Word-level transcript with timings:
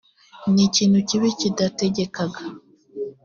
ni 0.53 0.61
ikintu 0.67 0.97
kibi 1.07 1.29
kidategekeka 1.39 2.41